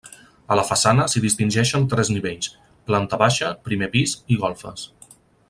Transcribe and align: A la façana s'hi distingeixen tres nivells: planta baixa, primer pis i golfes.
A 0.53 0.55
la 0.59 0.61
façana 0.69 1.03
s'hi 1.13 1.21
distingeixen 1.25 1.85
tres 1.91 2.09
nivells: 2.15 2.49
planta 2.89 3.21
baixa, 3.25 3.53
primer 3.69 3.91
pis 3.99 4.17
i 4.37 4.41
golfes. 4.47 4.89